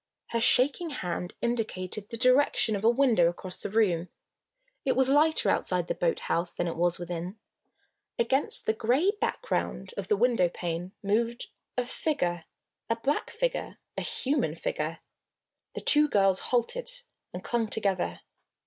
Her 0.29 0.41
shaking 0.41 0.89
hand 0.89 1.35
indicated 1.43 2.09
the 2.09 2.17
direction 2.17 2.75
of 2.75 2.83
a 2.83 2.89
window 2.89 3.29
across 3.29 3.57
the 3.57 3.69
room. 3.69 4.09
It 4.83 4.95
was 4.95 5.09
lighter 5.11 5.47
outside 5.51 5.87
the 5.87 5.93
boathouse 5.93 6.55
than 6.55 6.67
it 6.67 6.75
was 6.75 6.97
within. 6.97 7.37
Against 8.17 8.65
the 8.65 8.73
gray 8.73 9.11
background 9.11 9.93
of 9.97 10.07
the 10.07 10.17
window 10.17 10.49
pane 10.49 10.91
moved 11.03 11.49
a 11.77 11.85
figure! 11.85 12.45
A 12.89 12.95
black 12.95 13.29
figure! 13.29 13.77
A 13.95 14.01
human 14.01 14.55
figure! 14.55 15.01
The 15.75 15.81
two 15.81 16.07
girls 16.07 16.39
halted 16.49 16.89
and 17.31 17.43
clung 17.43 17.67
together. 17.67 18.21